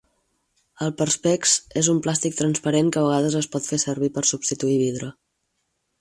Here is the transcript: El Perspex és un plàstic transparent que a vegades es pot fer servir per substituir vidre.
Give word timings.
El 0.85 0.93
Perspex 1.01 1.51
és 1.83 1.89
un 1.93 2.01
plàstic 2.07 2.39
transparent 2.39 2.91
que 2.95 3.03
a 3.03 3.07
vegades 3.11 3.39
es 3.43 3.51
pot 3.57 3.69
fer 3.73 3.81
servir 3.87 4.11
per 4.17 4.25
substituir 4.31 4.79
vidre. 4.85 5.13